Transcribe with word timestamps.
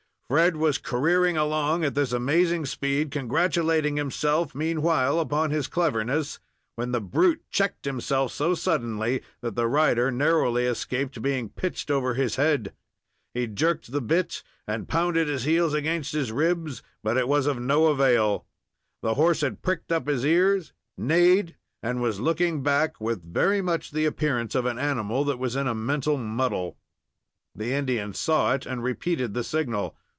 Fred 0.33 0.55
was 0.55 0.77
careering 0.77 1.35
along 1.35 1.83
at 1.83 1.93
this 1.93 2.13
amazing 2.13 2.65
speed, 2.65 3.11
congratulating 3.11 3.97
himself 3.97 4.55
meanwhile 4.55 5.19
upon 5.19 5.51
his 5.51 5.67
cleverness, 5.67 6.39
when 6.77 6.93
the 6.93 7.01
brute 7.01 7.43
checked 7.51 7.83
himself 7.83 8.31
so 8.31 8.53
suddenly 8.55 9.21
that 9.41 9.55
the 9.57 9.67
rider 9.67 10.09
narrowly 10.09 10.63
escaped 10.63 11.21
being 11.21 11.49
pitched 11.49 11.91
over 11.91 12.13
his 12.13 12.37
head. 12.37 12.71
He 13.33 13.45
jerked 13.45 13.91
the 13.91 13.99
bit, 13.99 14.41
and 14.65 14.87
pounded 14.87 15.27
his 15.27 15.43
heels 15.43 15.73
against 15.73 16.13
his 16.13 16.31
ribs, 16.31 16.81
but 17.03 17.17
it 17.17 17.27
was 17.27 17.45
of 17.45 17.59
no 17.59 17.87
avail. 17.87 18.45
The 19.01 19.15
horse 19.15 19.41
had 19.41 19.61
pricked 19.61 19.91
up 19.91 20.07
his 20.07 20.23
ears, 20.25 20.71
neighed, 20.97 21.57
and 21.83 22.01
was 22.01 22.21
looking 22.21 22.63
back, 22.63 23.01
with 23.01 23.21
very 23.21 23.59
much 23.61 23.91
the 23.91 24.05
appearance 24.05 24.55
of 24.55 24.65
an 24.65 24.79
animal 24.79 25.25
that 25.25 25.39
was 25.39 25.57
in 25.57 25.67
a 25.67 25.75
mental 25.75 26.15
muddle. 26.15 26.77
The 27.53 27.73
Indian 27.73 28.13
saw 28.13 28.53
it, 28.53 28.65
and 28.65 28.81
repeated 28.81 29.33
the 29.33 29.43
signal. 29.43 29.97